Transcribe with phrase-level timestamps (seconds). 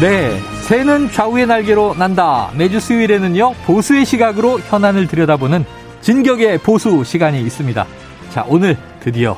[0.00, 0.40] 네.
[0.62, 2.50] 새는 좌우의 날개로 난다.
[2.56, 5.64] 매주 수요일에는요, 보수의 시각으로 현안을 들여다보는
[6.00, 7.86] 진격의 보수 시간이 있습니다.
[8.30, 9.36] 자, 오늘 드디어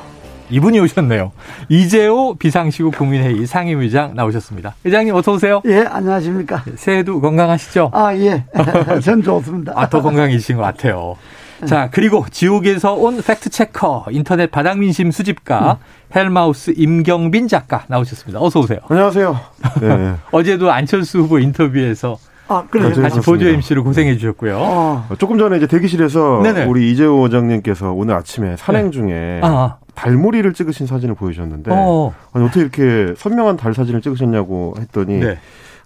[0.49, 1.31] 이분이 오셨네요.
[1.69, 4.75] 이재호 비상시국 국민회의 상임의장 나오셨습니다.
[4.85, 5.61] 회장님 어서 오세요.
[5.65, 6.63] 예, 안녕하십니까.
[6.75, 7.91] 새해도 건강하시죠?
[7.93, 8.45] 아, 예.
[9.03, 9.73] 전 좋습니다.
[9.75, 11.17] 아, 더 건강해지신 것 같아요.
[11.65, 15.79] 자, 그리고 지옥에서 온 팩트체커, 인터넷 바닥민심 수집가,
[16.15, 18.39] 헬마우스 임경빈 작가 나오셨습니다.
[18.41, 18.79] 어서 오세요.
[18.89, 19.39] 안녕하세요.
[19.81, 20.13] 네.
[20.31, 22.17] 어제도 안철수 후보 인터뷰에서
[22.49, 22.93] 아, 그래요.
[22.93, 24.57] 네, 같이 보조 MC로 고생해 주셨고요.
[24.57, 26.65] 어, 조금 전에 이제 대기실에서 네네.
[26.65, 28.91] 우리 이재호 원장님께서 오늘 아침에 산행 네.
[28.91, 32.13] 중에 아, 달무리를 찍으신 사진을 보여주셨는데 어.
[32.31, 35.37] 아니, 어떻게 이렇게 선명한 달 사진을 찍으셨냐고 했더니 네.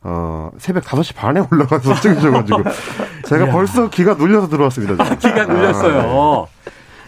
[0.03, 2.63] 어, 새벽 5시 반에 올라가서 찍으셔가지고
[3.31, 3.51] 제가 이야.
[3.51, 5.03] 벌써 기가 눌려서 들어왔습니다.
[5.17, 5.17] 지금.
[5.33, 5.53] 기가 아, 네.
[5.53, 6.47] 눌렸어요.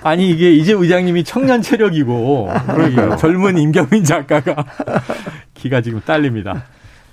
[0.04, 3.14] 아니 이게 이제 의장님이 청년 체력이고 그러니까요.
[3.14, 4.66] 이 젊은 임경민 작가가
[5.54, 6.64] 기가 지금 딸립니다.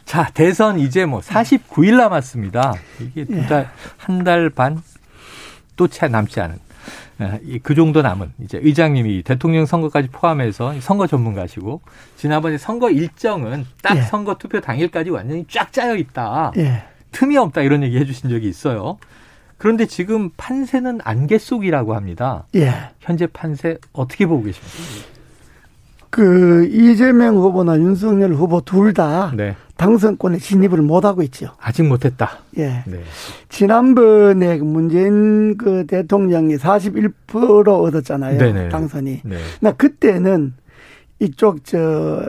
[0.05, 2.75] 자 대선 이제 뭐 49일 남았습니다.
[3.01, 3.69] 이게 두 달
[4.09, 4.83] 한 달 반
[5.77, 6.59] 또 채 남지 않은
[7.23, 11.81] 예, 이그 정도 남은 이제 의장님이 대통령 선거까지 포함해서 선거 전문가시고
[12.17, 14.03] 지난번에 선거 일정은 딱 예.
[14.03, 16.53] 선거 투표 당일까지 완전히 쫙 짜여 있다.
[16.57, 16.83] 예.
[17.13, 18.99] 틈이 없다 이런 얘기 해주신 적이 있어요.
[19.59, 22.47] 그런데 지금 판세는 안개 속이라고 합니다.
[22.55, 22.73] 예.
[22.99, 25.11] 현재 판세 어떻게 보고 계십니까?
[26.09, 31.53] 그, 이재명 후보나 윤석열 후보 둘다 네, 당선권에 진입을 못 하고 있죠.
[31.61, 32.41] 아직 못 했다.
[32.59, 32.83] 예.
[32.87, 33.03] 네,
[33.49, 38.39] 지난번에 그 문재인 그 대통령이 41% 얻었잖아요.
[38.39, 38.69] 네네.
[38.71, 39.21] 당선이.
[39.25, 40.55] 네, 나 그때는
[41.21, 42.29] 이쪽 저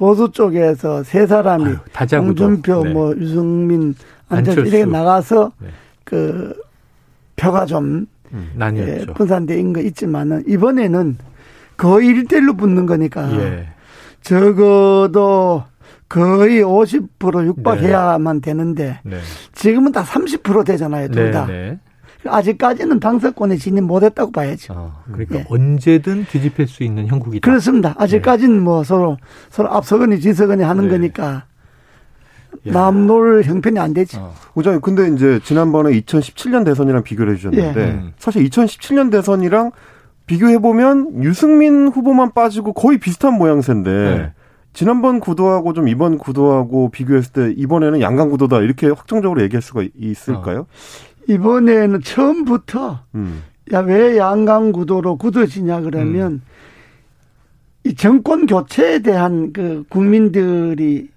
[0.00, 1.76] 보수 쪽에서 세 사람이 아유.
[2.16, 2.92] 홍준표 네.
[2.94, 3.94] 뭐 유승민
[4.30, 4.60] 안철수.
[4.60, 5.68] 이렇게 나가서 네.
[6.04, 6.54] 그
[7.36, 9.12] 표가 좀 예, 나뉘었죠.
[9.12, 11.18] 분산된 거 있지만은 이번에는
[11.76, 13.68] 거의 1대1로 붙는 거니까 예,
[14.22, 15.64] 적어도
[16.08, 19.18] 거의 50% 육박해야만 되는데 네,
[19.52, 21.44] 지금은 다 30% 되잖아요, 둘 네, 다.
[21.46, 21.78] 네.
[22.26, 24.74] 아직까지는 당선권에 진입 못했다고 봐야죠.
[24.76, 25.46] 어, 그러니까 예.
[25.48, 27.44] 언제든 뒤집힐 수 있는 형국이다.
[27.48, 27.94] 그렇습니다.
[27.98, 29.16] 아직까지는 뭐 서로
[29.48, 30.90] 서로 앞서거니 뒤서거니 하는 네.
[30.90, 31.44] 거니까
[32.66, 32.72] 야.
[32.72, 34.18] 남놀 형편이 안 되지.
[34.18, 37.84] 어, 원장님, 근데 이제 지난번에 2017년 대선이랑 비교를 해주셨는데 예.
[37.84, 38.12] 음.
[38.18, 39.72] 사실 2017년 대선이랑
[40.26, 44.32] 비교해 보면 유승민 후보만 빠지고 거의 비슷한 모양새인데 네.
[44.72, 50.66] 지난번 구도하고 좀 이번 구도하고 비교했을 때 이번에는 양강 구도다 이렇게 확정적으로 얘기할 수가 있을까요?
[51.28, 53.42] 이번에는 처음부터 음.
[53.72, 56.42] 야왜 양강 구도로 굳어지냐 그러면 음.
[57.84, 61.08] 이 정권 교체에 대한 그 국민들이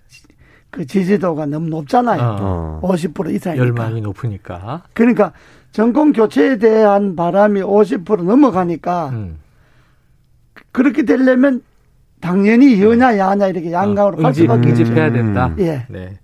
[0.69, 2.21] 그 지지도가 너무 높잖아요.
[2.21, 2.93] 어, 어.
[2.93, 3.57] 50% 이상이니까.
[3.65, 4.83] 열망이 높으니까.
[4.93, 5.33] 그러니까
[5.71, 9.39] 정권 교체에 대한 바람이 50% 넘어가니까 음.
[10.71, 11.61] 그렇게 되려면
[12.21, 14.81] 당연히 여냐 야냐 이렇게 양강으로 갈 어, 응집, 수밖에 없죠.
[14.83, 15.13] 응집해야 음.
[15.13, 15.53] 된다.
[15.59, 15.85] 예.
[15.89, 16.19] 네.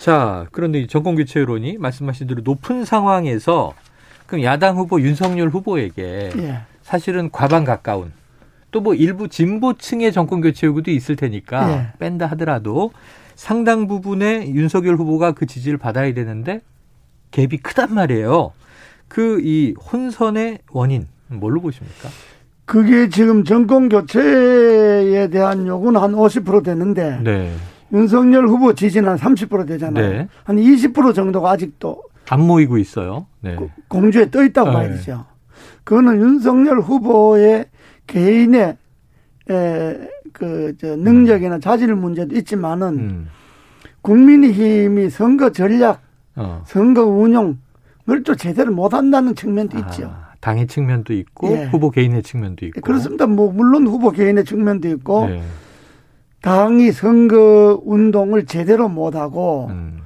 [0.00, 3.74] 자, 그런데 이 정권 교체론이 말씀하신 대로 높은 상황에서
[4.26, 6.60] 그럼 야당 후보 윤석열 후보에게 예.
[6.82, 8.12] 사실은 과반 가까운
[8.70, 11.86] 또 뭐 일부 진보층의 정권 교체 요구도 있을 테니까 예.
[11.98, 12.92] 뺀다 하더라도
[13.34, 16.60] 상당 부분의 윤석열 후보가 그 지지를 받아야 되는데
[17.32, 18.52] 갭이 크단 말이에요.
[19.08, 22.08] 그 이 혼선의 원인 뭘로 보십니까?
[22.64, 27.52] 그게 지금 정권 교체에 대한 요구는 한 50% 되는데 네.
[27.92, 30.10] 윤석열 후보 지지는 한 30% 되잖아요.
[30.10, 30.28] 네.
[30.44, 33.26] 한20% 정도가 아직도 안 모이고 있어요.
[33.40, 33.56] 네.
[33.88, 34.74] 공주에 떠 있다고 네.
[34.74, 35.24] 봐야 되죠.
[35.84, 37.66] 그거는 윤석열 후보의
[38.06, 38.76] 개인의
[40.32, 43.28] 그저 능력이나 자질 문제도 있지만은 음.
[44.02, 46.00] 국민의힘이 선거 전략,
[46.36, 46.62] 어.
[46.66, 47.56] 선거 운영을
[48.24, 50.06] 또 제대로 못 한다는 측면도 있죠.
[50.06, 51.64] 아, 당의 측면도 있고 예.
[51.66, 52.80] 후보 개인의 측면도 있고.
[52.80, 53.26] 그렇습니다.
[53.26, 55.42] 뭐 물론 후보 개인의 측면도 있고 네.
[56.42, 60.00] 당이 선거 운동을 제대로 못하고 음.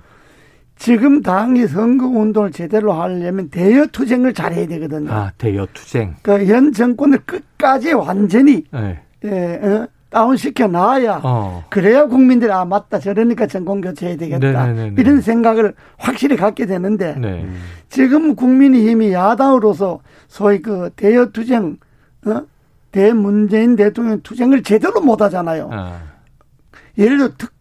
[0.76, 5.12] 지금 당이 선거 운동을 제대로 하려면 대여 투쟁을 잘해야 되거든요.
[5.12, 6.16] 아 대여 투쟁.
[6.22, 9.00] 그러니까 현 정권을 끝까지 완전히 네.
[9.24, 11.64] 예, 어, 다운시켜 놔야 어.
[11.70, 14.94] 그래야 국민들이 아 맞다 저러니까 정권 교체해야 되겠다 네네네네.
[14.98, 17.46] 이런 생각을 확실히 갖게 되는데 네.
[17.88, 21.78] 지금 국민의힘이 야당으로서 소위 그 대여 투쟁
[22.26, 22.42] 어?
[22.92, 25.68] 대문재인 대통령 투쟁을 제대로 못 하잖아요.
[25.72, 26.13] 아.
[26.98, 27.54] 예를 들어 특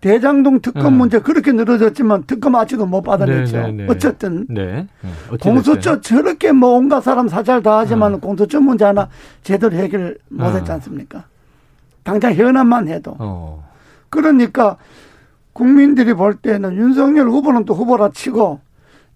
[0.00, 0.98] 대장동 특검 음.
[0.98, 3.56] 문제 그렇게 늘어졌지만 특검 아직도 못 받아냈죠.
[3.56, 3.86] 네네네.
[3.88, 4.86] 어쨌든 네.
[5.00, 5.10] 네.
[5.28, 5.38] 어찌됐든.
[5.38, 8.20] 공소처 저렇게 뭐 온갖 사람 사찰 다 하지만 음.
[8.20, 9.08] 공소처 문제 하나
[9.42, 10.74] 제대로 해결 못 했지 음.
[10.74, 11.24] 않습니까?
[12.04, 13.68] 당장 현안만 해도 어.
[14.10, 14.76] 그러니까
[15.52, 18.60] 국민들이 볼 때는 윤석열 후보는 또 후보라 치고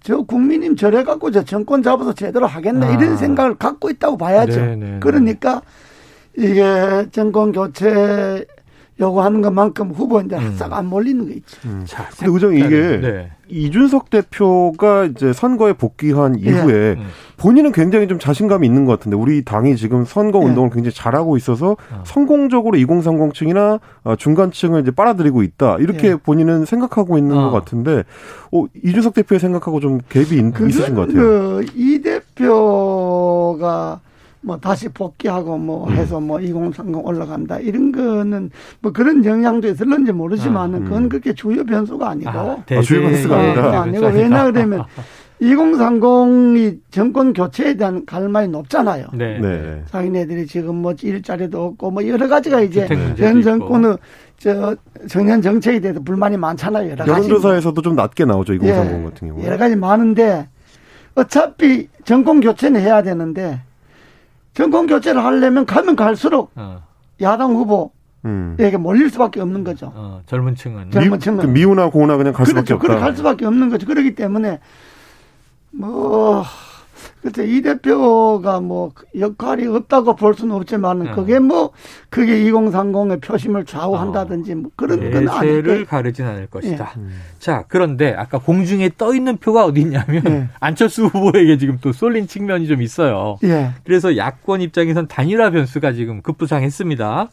[0.02, 2.90] 저 국민님 저래 갖고 저 정권 잡아서 제대로 하겠네 아.
[2.92, 4.60] 이런 생각을 갖고 있다고 봐야죠.
[5.00, 5.60] 그러니까
[6.36, 8.46] 이게 정권 교체
[9.00, 10.54] 요구하는 것만큼 후보인데 음.
[10.56, 11.58] 싹안 몰리는 거 있죠.
[11.86, 13.30] 자, 근데 의정 이게 네.
[13.48, 17.06] 이준석 대표가 이제 선거에 복귀한 이후에 음.
[17.36, 20.46] 본인은 굉장히 좀 자신감이 있는 것 같은데 우리 당이 지금 선거 네.
[20.46, 22.02] 운동을 굉장히 잘하고 있어서 어.
[22.04, 26.16] 성공적으로 2030층이나 어, 중간층을 이제 빨아들이고 있다 이렇게 네.
[26.16, 27.50] 본인은 생각하고 있는 어.
[27.50, 28.04] 것 같은데
[28.52, 31.22] 어, 이준석 대표의 생각하고 좀 갭이 있, 있으신 것 같아요.
[31.22, 34.00] 그, 이 대표가
[34.42, 35.94] 뭐 다시 복귀하고 뭐 음.
[35.94, 38.50] 해서 뭐 2030 올라간다 이런 거는
[38.80, 40.84] 뭐 그런 영향도 있을런지 모르지만은 아, 음.
[40.84, 43.62] 그건 그렇게 주요 변수가 아니고 아, 아, 주요 변수가 어, 아니다.
[43.62, 44.84] 그거 아니고 왜냐 그러면
[45.42, 49.06] 2030이 정권 교체에 대한 갈망이 높잖아요.
[49.14, 49.38] 네.
[49.40, 49.82] 네.
[49.86, 53.42] 자기네들이 지금 뭐 일자리도 없고 뭐 여러 가지가 이제 주택 문제도 현.
[53.42, 53.96] 정권의
[54.38, 54.76] 저
[55.08, 56.90] 청년 정책에 대해서 불만이 많잖아요.
[56.90, 57.10] 여러 가지.
[57.10, 59.46] 여론조사에서도 좀 낮게 나오죠 2030 예, 같은 경우에.
[59.46, 60.46] 여러 가지 많은데
[61.14, 63.60] 어차피 정권 교체는 해야 되는데
[64.60, 66.82] 정권 교체를 하려면 가면 갈수록 어,
[67.22, 67.90] 야당 후보에게
[68.26, 68.56] 음.
[68.80, 69.90] 몰릴 수밖에 없는 거죠.
[69.94, 70.90] 어, 젊은 층은.
[70.90, 71.38] 젊은 미, 층은.
[71.38, 72.74] 그 미우나 고우나 그냥 갈 수밖에 그렇죠.
[72.74, 72.86] 없다.
[72.86, 73.86] 그렇게 갈 수밖에 없는 거죠.
[73.86, 74.60] 그렇기 때문에
[75.70, 76.44] 뭐
[77.22, 81.10] 그때 이 대표가 뭐 역할이 없다고 볼 수는 없지만 네.
[81.12, 81.70] 그게 뭐
[82.08, 85.84] 그게 2030의 표심을 좌우한다든지 뭐 그런 건 예세를 아닌데.
[85.84, 86.94] 가르진 않을 것이다.
[86.96, 87.10] 음.
[87.38, 90.48] 자, 그런데 아까 공중에 떠 있는 표가 어디 있냐면 예.
[90.60, 93.38] 안철수 후보에게 지금 또 쏠린 측면이 좀 있어요.
[93.44, 93.70] 예.
[93.84, 97.28] 그래서 야권 입장에선 단일화 변수가 지금 급부상했습니다.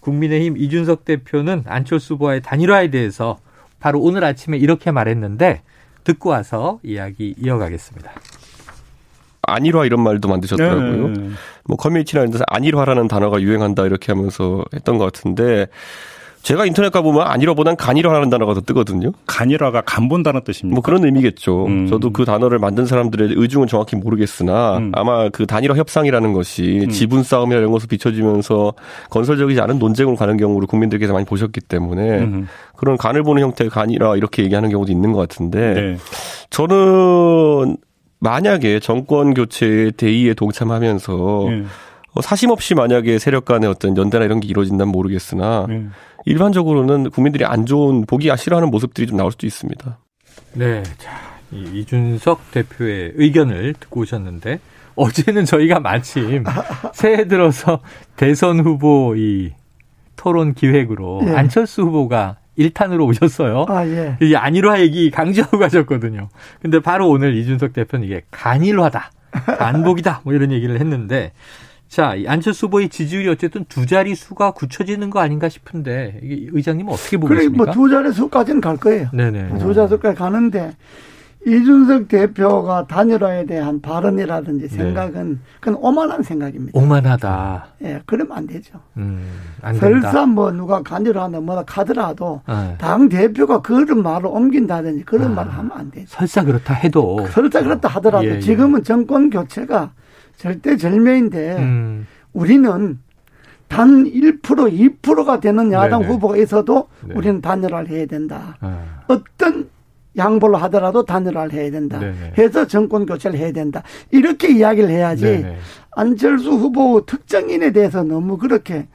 [0.00, 3.38] 국민의힘 이준석 대표는 안철수 후보와의 단일화에 대해서
[3.80, 5.62] 바로 오늘 아침에 이렇게 말했는데
[6.04, 8.12] 듣고 와서 이야기 이어가겠습니다.
[9.46, 11.08] 안일화 이런 말도 만드셨더라고요.
[11.08, 11.30] 네.
[11.64, 15.66] 뭐 커뮤니티나 이런 데서 안일화라는 단어가 유행한다 이렇게 하면서 했던 것 같은데
[16.46, 19.10] 제가 인터넷 가보면 안일화보단 간일화라는 단어가 더 뜨거든요.
[19.26, 20.76] 간일화가 간본다는 뜻입니다.
[20.76, 21.66] 뭐 그런 의미겠죠.
[21.66, 21.88] 음.
[21.88, 24.92] 저도 그 단어를 만든 사람들의 의중은 정확히 모르겠으나 음.
[24.94, 26.88] 아마 그 단일화 협상이라는 것이 음.
[26.88, 28.74] 지분 싸움이나 이런 것으로 비춰지면서
[29.10, 32.46] 건설적이지 않은 논쟁으로 가는 경우를 국민들께서 많이 보셨기 때문에 음.
[32.76, 35.96] 그런 간을 보는 형태의 간이라 이렇게 얘기하는 경우도 있는 것 같은데 네.
[36.50, 37.76] 저는
[38.18, 41.64] 만약에 정권 교체의 대의에 동참하면서 예.
[42.12, 45.86] 어, 사심 없이 만약에 세력 간의 어떤 연대나 이런 게 이루어진다면 모르겠으나 예.
[46.24, 49.98] 일반적으로는 국민들이 안 좋은 보기 싫어하는 모습들이 좀 나올 수도 있습니다.
[50.54, 51.10] 네, 자,
[51.52, 54.60] 이 이준석 대표의 의견을 듣고 오셨는데
[54.96, 56.44] 어제는 저희가 마침
[56.94, 57.80] 새해 들어서
[58.16, 59.52] 대선 후보 이
[60.16, 61.30] 토론 기획으로 예.
[61.36, 63.66] 안철수 후보가 1탄으로 오셨어요.
[63.68, 64.16] 아, 예.
[64.20, 66.28] 이 안일화 얘기 강조하고 가셨거든요.
[66.60, 69.10] 근데 바로 오늘 이준석 대표는 이게 간일화다.
[69.58, 70.22] 간복이다.
[70.24, 71.32] 뭐 이런 얘기를 했는데
[71.88, 76.92] 자, 이 안철수 후보의 지지율이 어쨌든 두 자리 수가 굳혀지는 거 아닌가 싶은데 이게 의장님은
[76.92, 77.64] 어떻게 보고 그래, 계십니까?
[77.64, 79.08] 뭐두 자리 수까지는 갈 거예요.
[79.12, 79.58] 네네.
[79.58, 80.72] 두 자리 수까지 가는데
[81.46, 84.76] 이준석 대표가 단일화에 대한 발언이라든지 네.
[84.76, 86.76] 생각은 그건 오만한 생각입니다.
[86.76, 87.66] 오만하다.
[87.82, 88.80] 예, 그러면 안 되죠.
[88.96, 89.22] 음,
[89.62, 90.10] 안 된다.
[90.10, 92.74] 설사 뭐 누가 간일화나 뭐라 가더라도 네.
[92.78, 95.34] 당 대표가 그런 말을 옮긴다든지 그런 아.
[95.36, 96.06] 말을 하면 안 되죠.
[96.08, 98.40] 설사 그렇다 해도 설사 그렇다 하더라도 예, 예.
[98.40, 99.92] 지금은 정권 교체가
[100.36, 102.98] 절대 절매인데 음, 우리는
[103.68, 106.12] 단 1% 2%가 되는 야당 네네.
[106.12, 107.14] 후보가 있어도 네.
[107.14, 108.56] 우리는 단일화를 해야 된다.
[108.60, 109.68] 아, 어떤
[110.16, 111.98] 양보를 하더라도 단일화를 해야 된다.
[111.98, 112.34] 네네.
[112.38, 113.82] 해서 정권 교체를 해야 된다.
[114.10, 115.56] 이렇게 이야기를 해야지 네네.
[115.92, 118.86] 안철수 후보 특정인에 대해서 너무 그렇게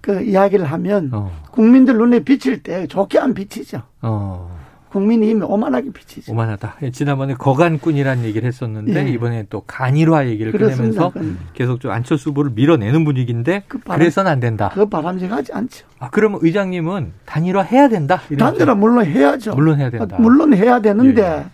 [0.00, 3.82] 그 이야기를 하면 어, 국민들 눈에 비칠 때 좋게 안 비치죠.
[4.02, 4.57] 어,
[4.90, 6.32] 국민이 오만하게 비치죠.
[6.32, 6.76] 오만하다.
[6.82, 9.10] 예, 지난번에 거간꾼이라는 얘기를 했었는데 예.
[9.10, 10.52] 이번에 또 간일화 얘기를.
[10.52, 11.12] 꺼내면서
[11.54, 14.70] 계속 좀 안철수 후보를 밀어내는 분위기인데 그 바람- 그래서는 안 된다.
[14.72, 15.86] 그거 바람직하지 않죠.
[15.98, 18.20] 아, 그러면 의장님은 단일화 해야 된다.
[18.38, 19.54] 단일화 물론 해야죠.
[19.54, 20.16] 물론 해야 된다.
[20.18, 21.44] 아, 물론 해야 되는데 예, 예.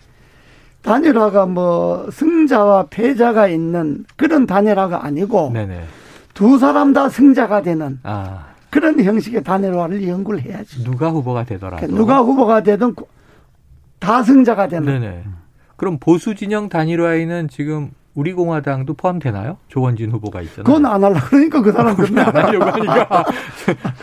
[0.81, 5.81] 단일화가 뭐 승자와 패자가 있는 그런 단일화가 아니고 네네.
[6.33, 10.83] 두 사람 다 승자가 되는 아, 그런 형식의 단일화를 연구를 해야지.
[10.83, 13.07] 누가 후보가 되더라도 누가 후보가 되든 구-
[13.99, 14.85] 다 승자가 되는.
[14.99, 15.23] 네네.
[15.75, 19.57] 그럼 보수 진영 단일화에는 지금 우리 공화당도 포함되나요?
[19.67, 20.63] 조원진 후보가 있잖아요.
[20.63, 23.25] 그건 안 하려 그러니까 그 사람들은 안 하려고 하니까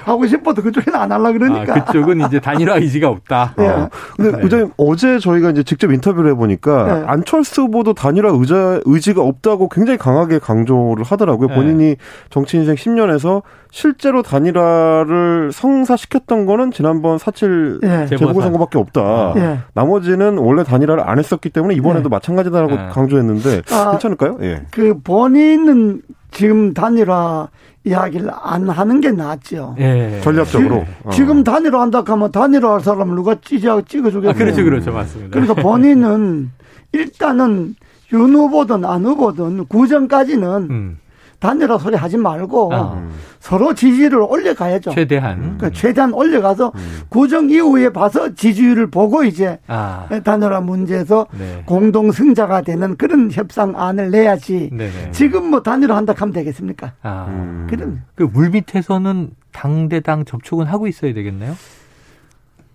[0.04, 1.76] 하고 싶어도 그쪽에는 안 하려 그러니까.
[1.76, 3.54] 아, 그쪽은 이제 단일화 의지가 없다.
[3.58, 3.66] 예.
[3.66, 3.90] 어.
[4.16, 4.42] 근데 네.
[4.42, 7.04] 의장님 어제 저희가 이제 직접 인터뷰를 해보니까 네.
[7.06, 11.48] 안철수 후보도 단일화 의자, 의지가 없다고 굉장히 강하게 강조를 하더라고요.
[11.48, 11.54] 네.
[11.54, 11.96] 본인이
[12.28, 18.06] 정치 인생 10년에서 실제로 단일화를 성사시켰던 거는 지난번 4.7 예.
[18.06, 19.32] 재보궐선거밖에 없다.
[19.36, 19.58] 예.
[19.72, 22.88] 나머지는 원래 단일화를 안 했었기 때문에 이번에도 마찬가지다라고 네.
[22.90, 23.98] 강조했는데 아.
[24.02, 24.38] 괜찮을까요?
[24.42, 24.62] 예.
[24.70, 27.48] 그 본인은 지금 단일화
[27.84, 29.76] 이야기를 안 하는 게 낫죠.
[29.78, 30.20] 예.
[30.22, 30.84] 전략적으로.
[31.04, 31.10] 어.
[31.10, 34.30] 지금 단일화 한다 하면 단일화 할 사람을 누가 찌져 찍어주겠어요.
[34.30, 34.92] 아, 그렇죠, 그렇죠.
[34.92, 35.30] 맞습니다.
[35.30, 36.50] 그러니까 본인은
[36.92, 37.74] 일단은
[38.12, 40.98] 윤 후보든 안 후보든 구정까지는 음,
[41.42, 43.02] 단일화 소리 하지 말고 아.
[43.40, 44.92] 서로 지지를 올려가야죠.
[44.92, 45.40] 최대한.
[45.40, 46.72] 그러니까 최대한 올려가서
[47.08, 51.64] 구정 이후에 봐서 지지율을 보고 이제 아, 단일화 문제에서 네.
[51.66, 54.70] 공동 승자가 되는 그런 협상안을 내야지.
[54.72, 55.10] 네네.
[55.10, 56.92] 지금 뭐 단일화 한다 하면 되겠습니까?
[57.02, 57.66] 아, 음.
[57.68, 61.56] 그럼 그 물밑에서는 당대당 접촉은 하고 있어야 되겠네요.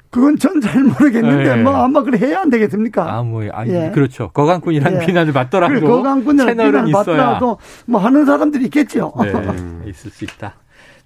[0.09, 1.61] 그건 전 잘 모르겠는데 네.
[1.61, 3.13] 뭐 아마 그래 해야 안 되겠습니까?
[3.13, 3.91] 아, 뭐, 아, 예.
[3.93, 4.29] 그렇죠.
[4.29, 5.05] 거강꾼이라는 예.
[5.05, 9.13] 비난을 받더라도 그래, 거강꾼이라는 채널은 받더라도 뭐 하는 사람들이 있겠죠.
[9.21, 9.31] 네,
[9.89, 10.55] 있을 수 있다.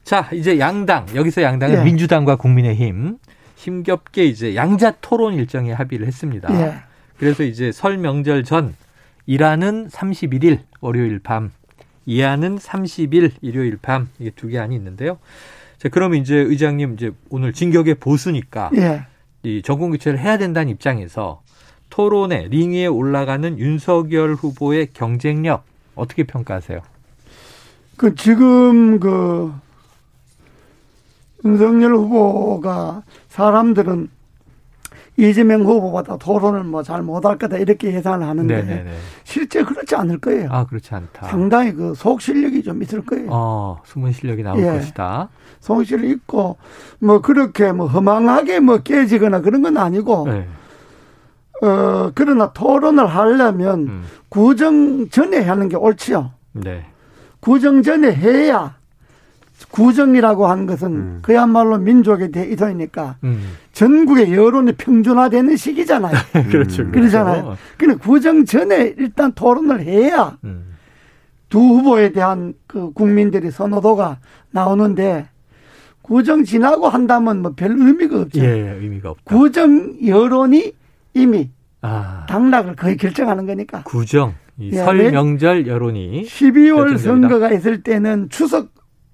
[0.03, 1.83] 자, 이제 양당 여기서 양당은 예.
[1.83, 3.17] 민주당과 국민의힘
[3.55, 6.49] 힘겹게 이제 양자 토론 일정에 합의를 했습니다.
[6.59, 6.75] 예.
[7.17, 8.73] 그래서 이제 설 명절 전
[9.27, 11.51] 일하는 31일 월요일 밤,
[12.15, 15.17] 이하는 30일 일요일 밤 이게 두 개 안이 있는데요.
[15.77, 19.05] 자, 그러면 이제 의장님 이제 오늘 진격의 보수니까 예.
[19.43, 21.41] 이 정권 교체를 해야 된다는 입장에서
[21.89, 25.63] 토론에 링 위에 올라가는 윤석열 후보의 경쟁력
[25.95, 26.81] 어떻게 평가하세요?
[27.97, 29.53] 그 지금 그
[31.45, 34.09] 윤석열 후보가 사람들은
[35.21, 38.91] 이재명 후보보다 토론을 뭐 잘 못할 거다 이렇게 예상을 하는데 네네네.
[39.23, 40.49] 실제 그렇지 않을 거예요.
[40.51, 41.27] 아 그렇지 않다.
[41.27, 43.27] 상당히 그 속 실력이 좀 있을 거예요.
[43.29, 44.65] 어 숨은 실력이 나올 예.
[44.65, 45.29] 것이다.
[45.59, 46.57] 속 실력 있고
[46.99, 50.47] 뭐 그렇게 뭐 허망하게 뭐 깨지거나 그런 건 아니고 네.
[51.63, 54.03] 어 그러나 토론을 하려면 음.
[54.29, 56.31] 구정 전에 하는 게 옳지요.
[56.53, 56.85] 네.
[57.39, 58.75] 구정 전에 해야
[59.69, 61.19] 구정이라고 하는 것은 음.
[61.21, 63.53] 그야말로 민족의 대이동이니까 음.
[63.73, 66.13] 전국의 여론이 평준화되는 시기잖아요.
[66.51, 66.89] 그렇죠.
[66.91, 67.57] 그러잖아요.
[67.77, 70.75] 근데 구정 전에 일단 토론을 해야 음.
[71.49, 74.19] 두 후보에 대한 그 국민들의 선호도가
[74.51, 75.27] 나오는데
[76.01, 78.39] 구정 지나고 한다면 뭐 별 의미가 없죠.
[78.41, 78.47] 예,
[78.81, 79.23] 의미가 없다.
[79.35, 80.71] 구정 여론이
[81.13, 81.49] 이미
[81.81, 83.83] 아 당락을 거의 결정하는 거니까.
[83.83, 86.99] 구정 이 예, 설 왜- 명절 여론이 12월 결정적이다.
[87.29, 88.69] 선거가 있을 때는 추석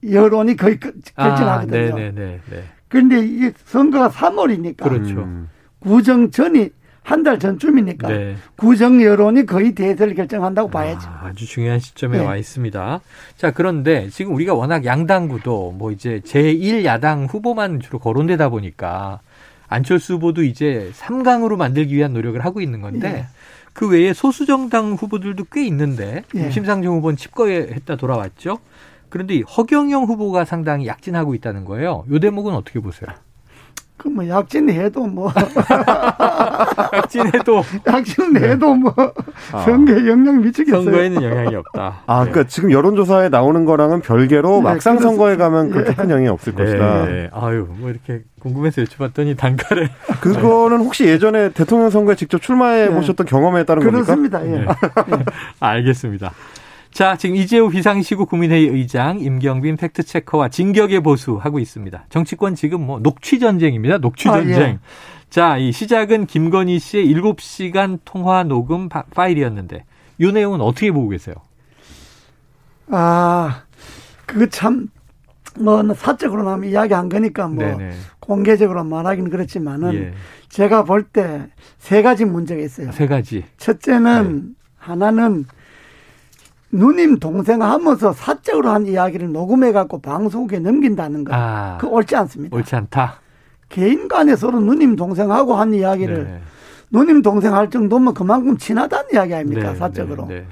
[0.10, 1.77] 여론이 거의 그- 결정하거든요.
[1.77, 2.39] 아, 네네네.
[2.50, 2.63] 네.
[2.88, 5.16] 그런데 이게 선거가 3월이니까 그렇죠.
[5.22, 5.50] 음.
[5.80, 6.70] 구정 전이
[7.04, 8.36] 한 달 전쯤이니까 네.
[8.58, 11.08] 구정 여론이 거의 대세를 결정한다고 봐야죠.
[11.08, 12.25] 아, 아주 중요한 시점에 네.
[12.25, 13.00] 와 있습니다.
[13.38, 19.22] 자, 그런데 지금 우리가 워낙 양당구도 뭐 이제 제1 야당 후보만 주로 거론되다 보니까
[19.70, 23.25] 안철수 후보도 이제 3강으로 만들기 위한 노력을 하고 있는 건데 예.
[23.72, 26.50] 그 외에 소수정당 후보들도 꽤 있는데 예.
[26.51, 28.60] 심상정 후보는 칩거했다 돌아왔죠.
[29.10, 32.06] 그런데 이 허경영 후보가 상당히 약진하고 있다는 거예요.
[32.12, 33.10] 요 대목은 어떻게 보세요?
[33.98, 35.32] 그 뭐 약진 해도 뭐
[36.94, 38.94] 약진해도 약진 해도 뭐
[39.52, 39.60] 아.
[39.64, 40.84] 선거에 영향 미치겠어요.
[40.84, 42.04] 선거에는 영향이 없다.
[42.06, 42.32] 아, 네.
[42.32, 45.02] 그러니까 지금 여론조사에 나오는 거랑은 별개로 네, 막상 그렇습니다.
[45.10, 45.94] 선거에 가면 그렇게 예.
[45.96, 47.06] 큰 영향이 없을 것이다.
[47.06, 47.30] 네.
[47.34, 49.90] 아유, 뭐 이렇게 궁금해서 여쭤봤더니 단가를
[50.22, 52.94] 그거는 혹시 예전에 대통령 선거에 직접 출마해 네.
[52.94, 54.06] 보셨던 경험에 따른 겁니까?
[54.06, 54.46] 그렇습니다.
[54.46, 54.50] 예.
[54.60, 54.66] 네.
[55.60, 56.32] 알겠습니다.
[56.98, 62.06] 자, 지금 이재우 비상시국 국민회의 의장, 임경빈 팩트체커와 진격의 보수 하고 있습니다.
[62.10, 64.00] 정치권 지금 뭐 녹취 전쟁입니다.
[64.00, 64.60] 녹취 아, 전쟁.
[64.60, 64.80] 예.
[65.30, 69.86] 자, 이 시작은 김건희 씨의 7시간 통화 녹음 파- 파일이었는데
[70.18, 71.36] 이 내용은 어떻게 보고 계세요?
[72.89, 73.62] 아,
[74.25, 74.88] 그거 참,
[75.60, 77.92] 뭐, 사적으로 나면 이야기 한 거니까 뭐, 네네.
[78.20, 80.13] 공개적으로 말하기는 그렇지만은, 예.
[80.50, 81.46] 제가 볼 때
[81.77, 82.92] 세 가지 문제가 있어요.
[82.92, 83.44] 세 가지.
[83.58, 84.54] 첫째는, 네.
[84.77, 85.46] 하나는,
[86.72, 91.34] 누님 동생 하면서 사적으로 한 이야기를 녹음해 갖고 방송국에 넘긴다는 거.
[91.34, 92.56] 아, 그 옳지 않습니다.
[92.56, 93.16] 옳지 않다.
[93.70, 96.42] 개인 간에 서로 누님 동생하고 한 이야기를 네.
[96.92, 99.74] 누님 동생 할 정도면 그만큼 친하다는 이야기 아닙니까?
[99.74, 100.26] 네, 사적으로.
[100.28, 100.46] 네, 네.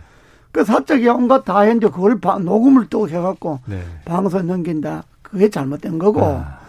[0.51, 3.81] 그 사적이 온갖 다 했는데 그걸 바- 녹음을 또 해갖고 네.
[4.05, 5.03] 방송에 넘긴다.
[5.21, 6.23] 그게 잘못된 거고.
[6.23, 6.59] 아,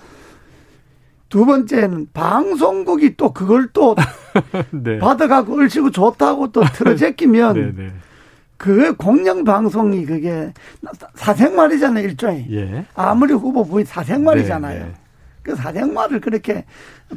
[1.28, 3.94] 두 번째는 방송국이 또 그걸 또
[4.70, 4.98] 네.
[4.98, 7.92] 받아가고 얼씨구 좋다고 또 틀어제끼면 네, 네.
[8.56, 10.52] 그게 공영 방송이 그게
[11.14, 12.46] 사생활이잖아요, 일종의.
[12.50, 12.84] 예.
[12.94, 14.78] 아무리 후보 부인 사생활이잖아요.
[14.78, 14.92] 네, 네.
[15.42, 16.64] 그 사생활을 그렇게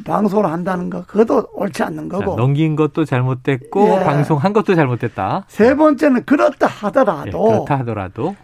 [0.04, 4.04] 방송을 한다는 거 그것도 옳지 않는 자, 거고 넘긴 것도 잘못됐고 예.
[4.04, 5.44] 방송한 것도 잘못됐다.
[5.48, 8.36] 세 번째는 그렇다 예, 하더라도 그렇다 하더라도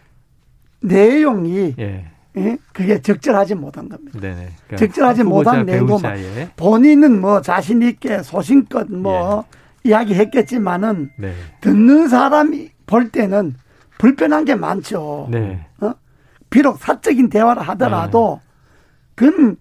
[0.81, 4.19] 내용이 예, 예, 그게 적절하지 못한 겁니다.
[4.19, 4.49] 네네.
[4.67, 9.45] 그러니까 적절하지 못한 내용도 배우자의 본인은 뭐 자신 있게 소신껏 뭐
[9.85, 9.91] 예.
[9.91, 13.55] 이야기했겠지만은 네, 듣는 사람이 볼 때는
[13.99, 15.29] 불편한 게 많죠.
[15.31, 15.93] 네, 어?
[16.51, 18.41] 비록 사적인 대화를 하더라도
[19.15, 19.57] 그는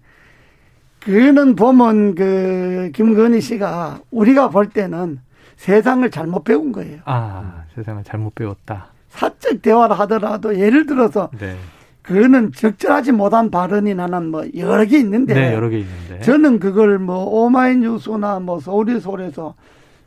[1.00, 5.20] 그는 보면 그 김건희 씨가 우리가 볼 때는
[5.56, 6.98] 세상을 잘못 배운 거예요.
[7.04, 8.88] 아 세상을 잘못 배웠다.
[9.08, 11.56] 사적 대화를 하더라도 예를 들어서 네,
[12.02, 16.20] 그거는 적절하지 못한 발언이 나는 뭐 여러 개 있는데 네 여러 개 있는데.
[16.20, 19.54] 저는 그걸 뭐 오마이뉴스나 뭐 서울이솔에서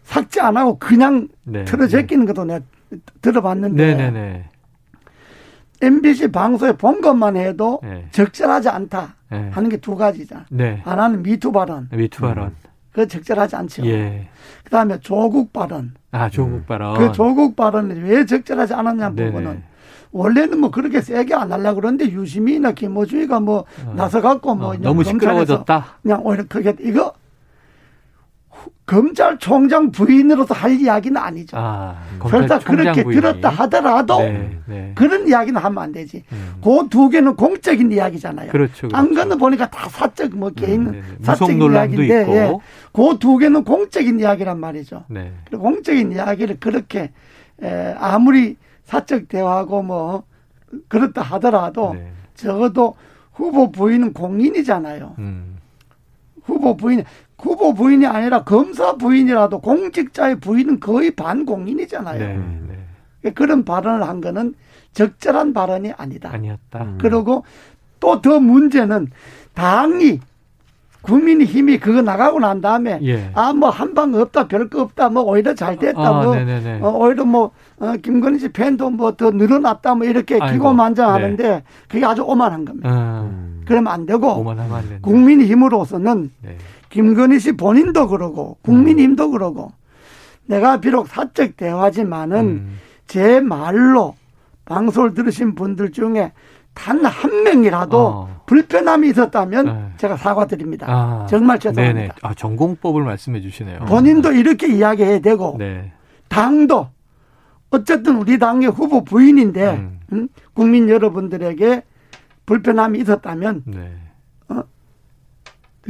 [0.10, 2.60] 삭제 안 하고 그냥 네, 틀어 제끼는 것도 내가
[3.22, 4.50] 들어봤는데 네, 네, 네.
[5.82, 8.08] MBC 방송에 본 것만 해도 네.
[8.12, 9.50] 적절하지 않다 네.
[9.52, 10.46] 하는 게 두 가지잖아.
[10.50, 10.82] 네.
[10.84, 12.56] 하나는 미투 발언, 미투 발언.
[12.92, 13.86] 그거 적절하지 않죠.
[13.86, 14.28] 예.
[14.64, 16.98] 그다음에 조국 발언, 아 조국 발언.
[16.98, 19.12] 그 조국 발언이 왜 적절하지 않았냐.
[19.12, 19.62] 부분은
[20.12, 25.04] 원래는 뭐 그렇게 세게 안 하려고 그러는데 유시민이나 김호중이가 뭐 나서 갖고 뭐 어, 너무
[25.04, 25.86] 시끄러워졌다.
[26.02, 27.14] 그냥 오히려 그게 이거 후-
[28.86, 31.56] 검찰총장 부인으로서 할 이야기는 아니죠.
[31.58, 31.96] 아
[32.28, 33.22] 설사 그렇게 부인이.
[33.22, 34.92] 들었다 하더라도 네, 네.
[34.96, 36.24] 그런 이야기는 하면 안 되지.
[36.32, 36.56] 음.
[36.64, 38.52] 그두 개는 공적인 이야기잖아요.
[38.52, 38.98] 그렇죠, 그렇죠.
[38.98, 41.04] 안 거는 보니까 다 사적 뭐 개인 네, 네.
[41.22, 42.36] 사적 무속 논란도 이야기인데 있고.
[42.36, 42.54] 예.
[42.92, 45.04] 그두 개는 공적인 이야기란 말이죠.
[45.08, 45.34] 네.
[45.46, 47.12] 그리고 공적인 이야기를 그렇게
[47.62, 50.24] 에, 아무리 사적 대화하고 뭐
[50.88, 52.12] 그렇다 하더라도 네.
[52.34, 52.96] 적어도
[53.34, 55.16] 후보 부인은 공인이잖아요.
[55.20, 55.58] 음.
[56.44, 57.04] 후보 부인
[57.42, 62.20] 후보 부인이 아니라 검사 부인이라도 공직자의 부인은 거의 반공인이잖아요.
[62.20, 62.40] 네.
[63.24, 63.32] 네.
[63.32, 64.54] 그런 발언을 한 거는
[64.94, 66.32] 적절한 발언이 아니다.
[66.34, 66.94] 아니었다.
[67.00, 67.44] 그리고
[68.00, 69.08] 또 더 문제는
[69.54, 70.20] 당이
[71.02, 73.32] 국민의힘이 그거 나가고 난 다음에 예.
[73.34, 76.80] 아뭐 한방 없다 별거 없다 뭐 오히려 잘 됐다 아, 뭐 네네네.
[76.82, 80.52] 어, 오히려 뭐 어, 김건희 씨 팬도 뭐 더 늘어났다 뭐 이렇게 아이고, 네.
[80.54, 82.90] 기고만장하는데 그게 아주 오만한 겁니다.
[83.22, 83.62] 음.
[83.66, 84.44] 그러면 안 되고.
[85.02, 86.58] 국민의힘으로서는 네.
[86.90, 88.64] 김건희 씨 본인도 그러고 음.
[88.64, 89.72] 국민힘도 그러고
[90.46, 92.78] 내가 비록 사적 대화지만은 음.
[93.08, 94.16] 제 말로
[94.66, 96.32] 방송을 들으신 분들 중에
[96.74, 98.42] 단 한 명이라도 어.
[98.46, 99.86] 불편함이 있었다면 네.
[99.98, 100.88] 제가 사과드립니다.
[100.90, 102.00] 아, 정말 죄송합니다.
[102.00, 102.12] 네네.
[102.22, 103.80] 아, 전공법을 말씀해 주시네요.
[103.80, 105.92] 본인도 이렇게 이야기해야 되고 네.
[106.30, 106.88] 당도
[107.72, 110.00] 어쨌든 우리 당의 후보 부인인데 음.
[110.14, 111.84] 음, 국민 여러분들에게
[112.46, 113.92] 불편함이 있었다면 네.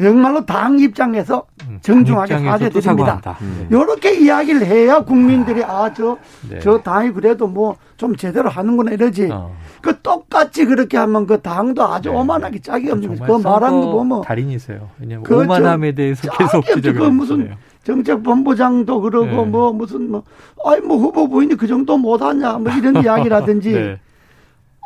[0.02, 3.38] 정말로 당 입장에서 음, 정중하게 당 입장에서 또 사죄드립니다.
[3.42, 3.68] 네.
[3.72, 6.18] 요렇게 이야기를 해야 국민들이 아 저저
[6.50, 6.60] 네.
[6.84, 9.28] 당이 그래도 뭐 좀 제대로 하는구나 이러지.
[9.30, 9.52] 어.
[9.82, 12.16] 그 똑같이 그렇게 하면 그 당도 아주 네.
[12.16, 13.20] 오만하게 짝이 없는 거지.
[13.20, 14.88] 정말 그 말한 거 보면 달인이세요.
[15.02, 16.66] 왜냐면 그 오만함에 저- 대해서 계속.
[16.66, 17.52] 지적을 그 무슨.
[17.84, 19.46] 정책본부장도 그러고 네.
[19.46, 20.24] 뭐 무슨 뭐
[20.66, 24.00] 아니 뭐 후보 부인이 그 정도 못하냐 뭐 이런 이야기라든지 네.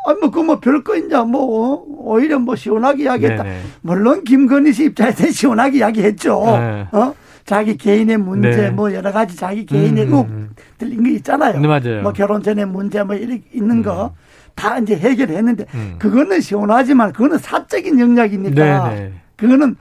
[0.06, 1.84] 아니 뭐그 뭐 별거 있냐 뭐 어?
[1.88, 3.44] 오히려 뭐 시원하게 이야기했다.
[3.44, 3.62] 네네.
[3.82, 6.44] 물론 김건희 씨 입장에서 시원하게 이야기했죠.
[6.46, 6.88] 네.
[6.92, 7.16] 어?
[7.46, 8.70] 자기 개인의 문제 네.
[8.70, 10.50] 뭐 여러 가지 자기 개인의 음, 의 음.
[10.78, 11.60] 들린 거 있잖아요.
[11.60, 12.02] 네, 맞아요.
[12.02, 15.96] 뭐 결혼 전에 문제 뭐 이렇게 있는 거다 이제 해결했는데 음.
[16.00, 19.14] 그거는 시원하지만 그거는 사적인 영역이니까 네네.
[19.36, 19.76] 그거는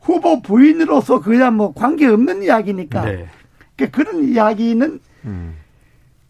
[0.00, 3.26] 후보 부인으로서 그냥 뭐 관계 없는 이야기니까 네.
[3.76, 5.54] 그러니까 그런 이야기는 음.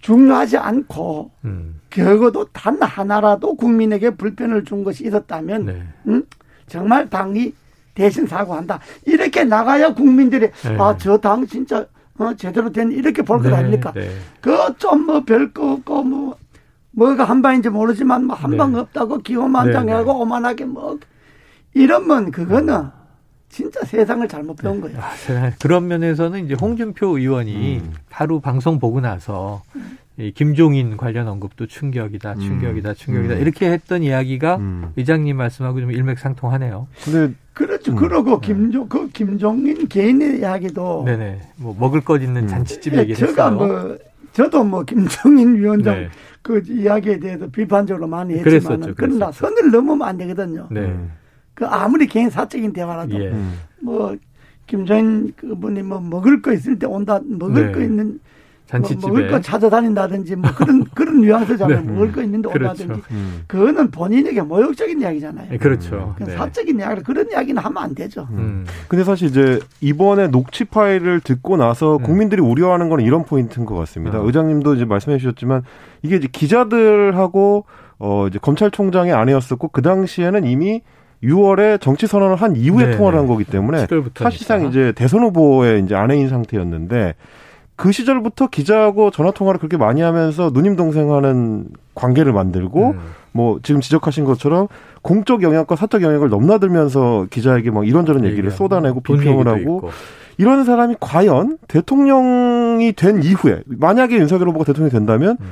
[0.05, 1.81] 중요하지 않고 음.
[1.89, 5.83] 적어도 단 하나라도 국민에게 불편을 준 것이 있었다면 네.
[6.09, 6.23] 음?
[6.67, 7.55] 정말 당이
[7.95, 8.81] 대신 사과한다.
[9.07, 10.77] 이렇게 나가야 국민들이 네.
[10.79, 11.87] 아저 당 진짜
[12.19, 13.93] 어, 제대로 된 이렇게 볼것 네, 아닙니까?
[13.95, 14.11] 네.
[14.43, 16.37] 그좀 뭐 별거 없고 뭐
[16.91, 18.81] 뭐가 한 방인지 모르지만 뭐 한방 네.
[18.81, 20.21] 없다고 기호만장하고 네, 네.
[20.21, 20.99] 오만하게 뭐
[21.73, 22.91] 이러면 그거는
[23.55, 24.99] 진짜 세상을 잘못 배운 거예요.
[24.99, 25.53] 아.
[25.63, 27.93] 그런 면에서는 이제 홍준표 의원이 음.
[28.11, 29.63] 하루 방송 보고 나서
[30.17, 33.41] 이 김종인 관련 언급도 충격이다, 충격이다, 충격이다 음.
[33.41, 34.93] 이렇게 했던 이야기가 음.
[34.97, 36.89] 의장님 말씀하고 좀 일맥상통하네요.
[37.05, 37.93] 근데 그렇죠.
[37.93, 37.97] 음.
[37.97, 41.41] 그러고 김종 그 김종인 개인의 이야기도 네네.
[41.57, 42.49] 뭐 먹을 것 있는 음.
[42.49, 43.57] 잔치집 예, 얘기를 제가 했어요.
[43.57, 43.99] 뭐
[44.33, 46.09] 저도 뭐 김종인 위원장 네.
[46.43, 49.47] 그 이야기에 대해서 비판적으로 많이 그랬었죠, 했지만 그러나 그랬었죠.
[49.47, 50.67] 선을 넘으면 안 되거든요.
[50.73, 50.93] 네.
[51.55, 51.57] 음.
[51.57, 53.29] 그 아무리 개인 사적인 대화라도 예.
[53.29, 53.59] 음.
[53.81, 54.17] 뭐
[54.67, 57.73] 김종인 그분이 뭐 먹을 거 있을 때 온다 먹을 네.
[57.73, 58.19] 거 있는 뭐
[58.67, 61.83] 잔치집에 먹을 거 찾아다닌다든지 뭐 그런 그런 뉘앙스잖아요.
[61.83, 61.93] 네.
[61.93, 62.83] 먹을 거 있는데 그렇죠.
[62.85, 63.43] 온다든지 음.
[63.47, 65.51] 그거는 본인에게 모욕적인 이야기잖아요.
[65.51, 66.15] 네, 그렇죠.
[66.17, 66.35] 그 네.
[66.35, 68.27] 사적인 이야기를 그런 이야기는 하면 안 되죠.
[68.31, 68.65] 음.
[68.89, 72.03] 근데 사실 이제 이번에 녹취 파일을 듣고 나서 음.
[72.03, 74.21] 국민들이 우려하는 건 이런 포인트인 것 같습니다.
[74.21, 74.27] 어.
[74.27, 75.63] 의장님도 이제 말씀해 주셨지만
[76.03, 77.67] 이게 이제 기자들하고
[77.99, 80.83] 어 이제 검찰총장의 아내였었고 그 당시에는 이미
[81.25, 83.21] 6월에 정치 선언을 한 이후에 네, 통화를 네.
[83.21, 84.23] 한 거기 때문에 7월부터니까.
[84.23, 87.15] 사실상 이제 대선 후보의 이제 아내인 상태였는데
[87.77, 93.01] 그 시절부터 기자하고 전화 통화를 그렇게 많이 하면서 누님 동생하는 관계를 만들고 음.
[93.33, 94.69] 뭐 지금 지적하신 것처럼
[95.03, 99.91] 공적 영역과 사적 영역을 넘나들면서 기자에게 막 이런저런 얘기를 쏟아내고 돈 비평을 하고 있고.
[100.37, 105.47] 이런 사람이 과연 대통령이 된 이후에 만약에 윤석열 후보가 대통령이 된다면 음.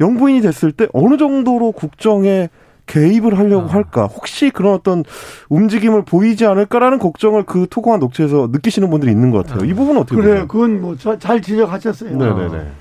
[0.00, 2.48] 영부인이 됐을 때 어느 정도로 국정에
[2.88, 3.72] 개입을 하려고 아.
[3.72, 4.06] 할까?
[4.06, 5.04] 혹시 그런 어떤
[5.48, 9.64] 움직임을 보이지 않을까라는 걱정을 그 토공한 녹취에서 느끼시는 분들이 있는 것 같아요.
[9.64, 10.48] 이 부분은 어떻게 그래, 보세요?
[10.48, 12.16] 그건 뭐 잘 지적하셨어요.
[12.16, 12.72] 네네네.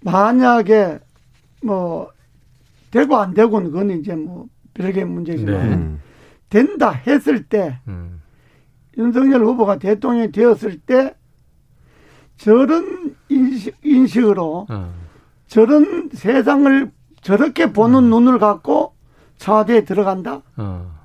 [0.00, 0.98] 만약에
[1.62, 2.08] 뭐
[2.90, 5.74] 되고 안 되고는 그건 이제 뭐 별개의 문제지만 네.
[5.74, 6.00] 음.
[6.48, 8.22] 된다 했을 때 음.
[8.96, 11.14] 윤석열 후보가 대통령이 되었을 때
[12.36, 14.94] 저런 인식, 인식으로 어.
[15.48, 18.10] 저런 세상을 저렇게 보는 음.
[18.10, 18.94] 눈을 갖고
[19.38, 20.42] 청와대에 들어간다?
[20.56, 20.98] 어.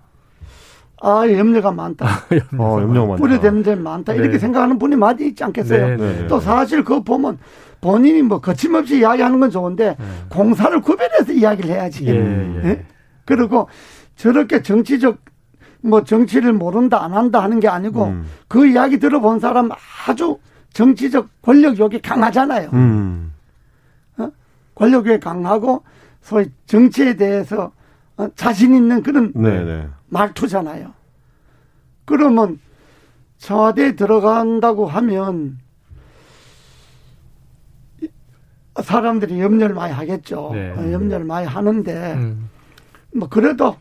[1.02, 2.06] 아, 염려가 많다.
[2.58, 3.22] 어, 염려가 많다.
[3.22, 4.13] 뿌려대는 점이 많다.
[4.13, 4.39] 이렇게 네.
[4.39, 5.98] 생각하는 분이 많이 있지 않겠어요?
[5.98, 6.28] 네, 네.
[6.28, 7.38] 또 사실 그거 보면
[7.82, 9.98] 본인이 뭐 거침없이 이야기하는 건 좋은데
[10.30, 12.06] 공사를 구별해서 이야기를 해야지.
[12.08, 12.69] 예, 예.
[12.69, 12.86] 예?
[13.26, 13.67] 그리고
[14.15, 15.17] 저렇게 정치적
[15.82, 18.26] 뭐 정치를 모른다 안 한다 하는 게 아니고 음.
[18.48, 19.69] 그 이야기 들어본 사람
[20.08, 20.38] 아주
[20.72, 22.69] 정치적 권력욕이 강하잖아요.
[22.72, 23.34] 음.
[24.76, 25.84] 권력욕이 강하고
[26.22, 27.72] 소위 정치에 대해서 어,
[28.36, 29.89] 자신 있는 그런 네네.
[30.10, 30.93] 말투잖아요.
[32.06, 32.60] 그러면
[33.38, 35.58] 청와대에 들어간다고 하면
[38.02, 38.10] 이-
[38.82, 40.52] 사람들이 염려를 많이 하겠죠.
[40.54, 40.71] 네.
[40.71, 42.49] 어, 염려를 많이 하는데 음.
[43.15, 43.78] 뭐 그래도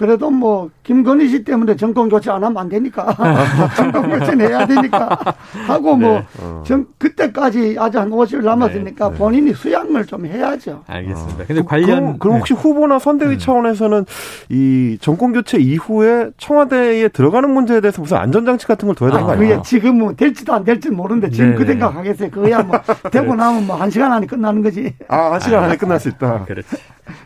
[0.00, 3.14] 그래도 뭐 김건희 씨 때문에 정권 교체 안 하면 안 되니까
[3.76, 5.18] 정권 교체는 해야 되니까
[5.66, 6.62] 하고 뭐 어.
[6.66, 9.18] 정, 그때까지 아직 한 50일 남았으니까 네.
[9.18, 10.82] 본인이 수양을 좀 해야죠.
[10.86, 11.44] 알겠습니다.
[11.44, 13.38] 근데 그- 관련 그럼, 그럼 혹시 후보나 선대위 음.
[13.38, 14.06] 차원에서는
[14.48, 19.32] 이 정권 교체 이후에 청와대에 들어가는 문제에 대해서 무슨 안전장치 같은 걸 둬야 되는 거
[19.32, 19.56] 아, 아니에요?
[19.58, 21.72] 그게 지금은 될지도 안 될지는 모르는데 지금 그 네네.
[21.72, 22.30] 생각 하겠어요.
[22.30, 22.80] 그거야 뭐
[23.12, 24.94] 되고 나면 뭐 한 시간 안에 끝나는 거지.
[25.08, 26.46] 아, 한 시간 안에 끝날 수 있다.
[26.46, 26.68] 그렇지.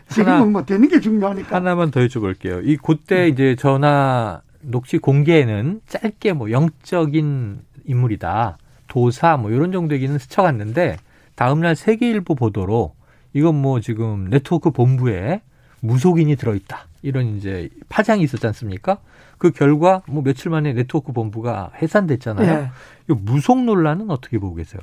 [0.09, 1.55] 지금은 하나- 뭐 되는 게 중요하니까.
[1.55, 2.61] 하나만 더 여쭤볼게요.
[2.67, 8.57] 이 그때 이제 전화 녹취 공개는 짧게 뭐 영적인 인물이다.
[8.87, 10.97] 도사 뭐 이런 정도 얘기는 스쳐갔는데
[11.35, 12.93] 다음날 세계일보 보도로
[13.33, 15.41] 이건 뭐 지금 네트워크 본부에
[15.81, 16.87] 무속인이 들어있다.
[17.01, 18.97] 이런 이제 파장이 있었지 않습니까?
[19.37, 22.49] 그 결과 뭐 며칠 만에 네트워크 본부가 해산됐잖아요.
[22.49, 22.69] 예.
[23.09, 24.81] 이 무속 논란은 어떻게 보고 계세요?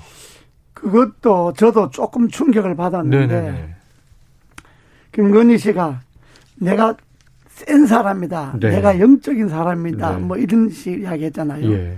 [0.74, 3.74] 그것도 저도 조금 충격을 받았는데 네네네.
[5.12, 6.00] 김건희 씨가
[6.56, 6.96] 내가
[7.48, 8.56] 센 사람이다.
[8.60, 8.70] 네.
[8.70, 10.16] 내가 영적인 사람이다.
[10.16, 10.22] 네.
[10.22, 11.70] 뭐 이런 식 이야기했잖아요.
[11.72, 11.96] 예.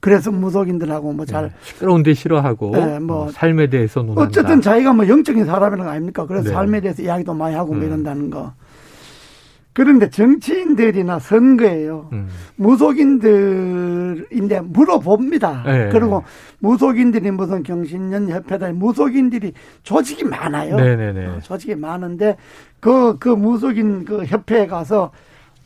[0.00, 4.22] 그래서 무속인들하고 뭐잘 시끄러운데 싫어하고 네, 뭐 어, 삶에 대해서 논한다.
[4.22, 6.26] 어쨌든 자기가 뭐 영적인 사람이라는 거 아닙니까?
[6.26, 6.54] 그래서 네.
[6.54, 7.86] 삶에 대해서 이야기도 많이 하고 뭐 음.
[7.86, 8.52] 이런다는 거.
[9.76, 12.08] 그런데 정치인들이나 선거예요.
[12.14, 12.28] 음.
[12.56, 15.64] 무속인들인데 물어봅니다.
[15.66, 15.90] 네.
[15.92, 16.24] 그리고
[16.60, 20.76] 무속인들이 무슨 경신년 협회다 무속인들이 조직이 많아요.
[20.76, 22.38] 어, 조직이 많은데
[22.80, 25.10] 그, 그 무속인 그 협회에 가서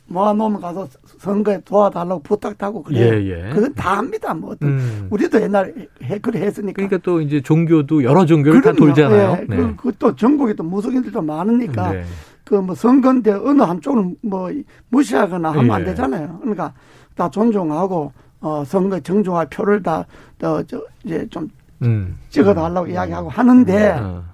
[0.08, 3.14] 모아놓으면 가서 선거에 도와달라고 부탁하고 그래요.
[3.14, 3.50] 예, 예.
[3.54, 4.34] 그건 다 합니다.
[4.34, 5.06] 뭐 어떤 음.
[5.10, 6.72] 우리도 옛날에 해, 그래 했으니까.
[6.74, 8.92] 그러니까 또 이제 종교도 여러 종교를 다 그럼요.
[8.92, 9.38] 돌잖아요.
[9.42, 12.02] 예, 그, 그또 전국에 또 무속인들도 많으니까 네.
[12.50, 14.50] 그 뭐 선거인데 어느 한쪽을 뭐
[14.88, 15.84] 무시하거나 하면 안 예.
[15.84, 16.38] 되잖아요.
[16.40, 16.74] 그러니까
[17.14, 21.48] 다 존중하고 어 선거 정중화 표를 다저 이제 좀
[21.82, 22.18] 음.
[22.28, 24.24] 찍어달라고 이야기하고 하는데 어.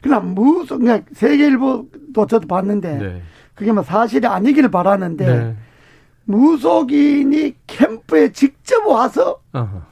[0.00, 3.22] 그냥 무속 그냥 세계일보도 저도 봤는데 네.
[3.56, 5.56] 그게 뭐 사실이 아니기를 바라는데 네.
[6.26, 9.82] 무속인이 캠프에 직접 와서 어허.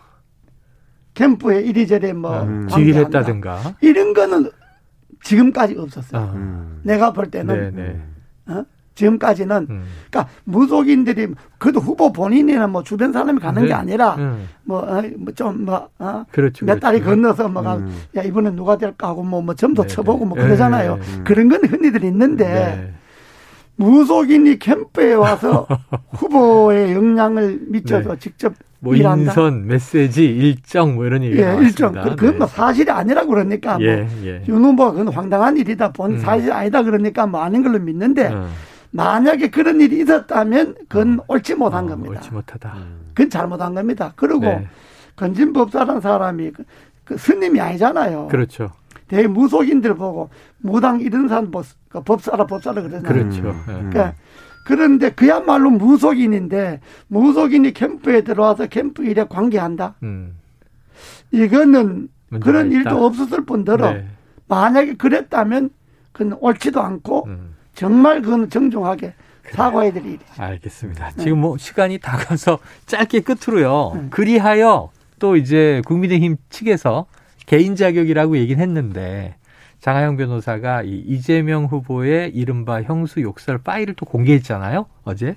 [1.14, 2.68] 캠프에 이리저리 뭐 음.
[2.68, 3.74] 지휘했다든가.
[3.80, 4.50] 이런 거는
[5.24, 6.22] 지금까지 없었어요.
[6.22, 6.32] 어.
[6.34, 6.80] 음.
[6.84, 8.00] 내가 볼 때는 네, 네.
[8.46, 8.64] 어?
[8.94, 9.84] 지금까지는 음.
[10.08, 13.68] 그러니까 무속인들이 그래도 후보 본인이나 뭐 주변 사람이 가는 네.
[13.68, 14.48] 게 아니라 음.
[14.64, 16.24] 뭐좀뭐 어?
[16.30, 16.64] 그렇죠.
[16.64, 17.20] 몇 달이 그렇죠.
[17.20, 18.02] 건너서 뭐가 음.
[18.16, 20.44] 야 이번에 누가 될까 하고 뭐, 뭐 점도 네, 쳐보고 뭐 네.
[20.44, 20.96] 그러잖아요.
[20.96, 21.24] 네, 음.
[21.24, 22.94] 그런 건 흔히들 있는데 네.
[23.76, 25.66] 무속인이 캠프에 와서
[26.12, 28.18] 후보의 역량을 미쳐서 네.
[28.18, 29.30] 직접 뭐 일한다.
[29.32, 31.86] 인선, 메시지, 일정 뭐 이런 얘기가 예, 나왔습니다.
[31.88, 31.92] 일정.
[32.10, 32.52] 그- 그건 뭐 네.
[32.54, 34.08] 사실이 아니라 그러니까 예, 뭐.
[34.24, 34.42] 예.
[34.46, 35.92] 윤 후보가 그건 황당한 일이다.
[35.92, 36.18] 본 음.
[36.18, 38.46] 사실 아니다 그러니까 뭐 아닌 걸로 믿는데 어.
[38.90, 42.16] 만약에 그런 일이 있었다면 그건 옳지 못한 어, 겁니다.
[42.16, 42.76] 옳지 못하다.
[43.14, 44.12] 그건 잘못한 겁니다.
[44.16, 44.68] 그리고 네.
[45.16, 46.64] 건진법사라는 사람이 그,
[47.04, 48.28] 그 스님이 아니잖아요.
[48.28, 48.70] 그렇죠.
[49.08, 53.12] 대개 무속인들 보고 무당 이런 사람 법, 그 법사라 법사라 그러잖아요.
[53.12, 53.42] 그렇죠.
[53.42, 53.64] 음.
[53.68, 53.72] 예.
[53.72, 53.90] 음.
[53.90, 54.14] 그러니까
[54.66, 59.94] 그런데 그야말로 무속인인데 무속인이 캠프에 들어와서 캠프 일에 관계한다.
[60.02, 60.36] 음.
[61.30, 62.08] 이거는
[62.42, 62.78] 그런 있다.
[62.78, 64.06] 일도 없었을 뿐더러 네.
[64.48, 65.70] 만약에 그랬다면
[66.12, 67.54] 그건 옳지도 않고 음.
[67.74, 69.14] 정말 그건 정중하게
[69.52, 70.24] 사과해야 될 일이죠.
[70.36, 71.10] 알겠습니다.
[71.10, 71.22] 네.
[71.22, 74.08] 지금 뭐 시간이 다 가서 짧게 끝으로요.
[74.10, 77.06] 그리하여 또 이제 국민의힘 측에서
[77.46, 79.36] 개인 자격이라고 얘기는 했는데
[79.84, 84.86] 장하영 변호사가 이 이재명 후보의 이른바 형수 욕설 파일을 또 공개했잖아요.
[85.02, 85.36] 어제.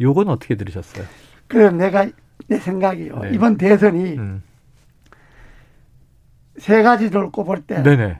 [0.00, 1.04] 요건 어떻게 들으셨어요?
[1.46, 2.08] 그럼 내가
[2.48, 3.18] 내 생각이요.
[3.20, 3.30] 네.
[3.32, 4.42] 이번 대선이 음.
[6.56, 8.18] 세 가지를 꼽을 때 네네.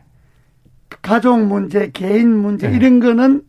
[1.02, 2.76] 가족 문제, 개인 문제 네.
[2.76, 3.42] 이런 거는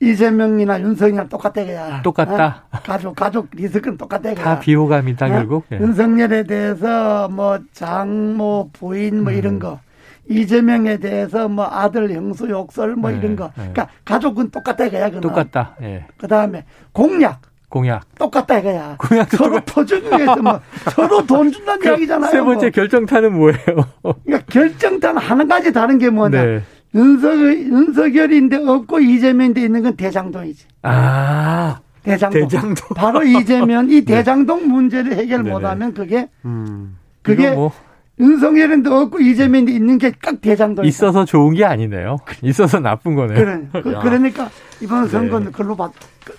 [0.00, 2.02] 이재명이나 윤석이랑 똑같다 그야.
[2.02, 2.66] 똑같다.
[2.70, 2.78] 어?
[2.84, 4.44] 가족 가족 리스크는 똑같다 그야.
[4.44, 5.28] 다 비호감이다 어?
[5.30, 5.64] 결국.
[5.72, 5.78] 예.
[5.78, 9.38] 윤석열에 대해서 뭐 장모 부인 뭐 음.
[9.38, 9.80] 이런 거.
[10.28, 13.44] 이재명에 대해서 뭐 아들 형수 욕설 뭐 네, 이런 거.
[13.56, 13.70] 네.
[13.72, 15.08] 그러니까 가족은 똑같다 이거야.
[15.08, 15.20] 그는.
[15.22, 15.76] 똑같다.
[15.82, 16.04] 예.
[16.18, 18.02] 그다음에 공약 공약.
[18.18, 18.96] 똑같다 이거야.
[18.98, 20.60] 공약도 서로 똑같- 퍼주기 위해서 뭐
[20.94, 22.30] 서로 돈 준다는 이야기잖아요.
[22.30, 22.70] 세 번째 뭐.
[22.70, 23.58] 결정타는 뭐예요?
[24.24, 26.42] 그러니까 결정단 한 가지 다른 게 뭐냐.
[26.44, 26.62] 네.
[26.94, 30.66] 윤석, 윤석열인데 없고 이재명인데 있는 건 대장동이지.
[30.82, 32.40] 아, 대장동.
[32.40, 32.88] 대장동.
[32.96, 35.50] 바로 이재명, 이 대장동 문제를 해결 네네.
[35.50, 36.96] 못하면 그게, 음.
[37.22, 37.70] 그게 뭐
[38.20, 40.84] 윤석열인데 없고 이재명인데 있는 게 딱 대장동.
[40.84, 42.16] 있어서 좋은 게 아니네요.
[42.42, 43.36] 있어서 나쁜 거네요.
[43.36, 43.82] 그래.
[43.82, 44.00] 그, 야.
[44.00, 44.50] 그러니까
[44.80, 45.08] 이번 네.
[45.10, 45.92] 선거는 그걸로 봤,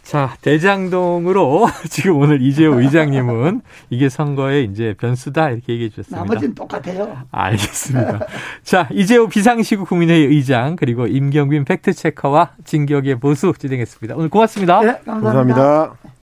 [0.04, 6.24] 자, 대장동으로 지금 오늘 이재호 의장님은 이게 선거의 이제 변수다 이렇게 얘기해 주셨습니다.
[6.24, 7.18] 나머지는 똑같아요.
[7.32, 8.20] 알겠습니다.
[8.64, 14.16] 자, 이재호 비상시국 국민회의 의장 그리고 임경빈 팩트체커와 진격의 보수 진행했습니다.
[14.16, 14.82] 오늘 고맙습니다.
[14.82, 15.56] 네, 감사합니다.
[15.56, 16.10] 감사합니다.